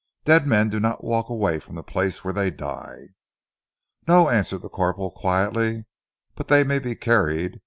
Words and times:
"Dead 0.25 0.47
men 0.47 0.67
do 0.67 0.79
not 0.79 1.03
walk 1.03 1.29
away 1.29 1.59
from 1.59 1.75
the 1.75 1.83
place 1.83 2.23
where 2.23 2.33
they 2.33 2.49
die." 2.49 3.09
"No," 4.07 4.29
answered 4.29 4.63
the 4.63 4.67
corporal 4.67 5.11
quietly. 5.11 5.85
"But 6.33 6.47
they 6.47 6.63
may 6.63 6.79
be 6.79 6.95
carried. 6.95 7.59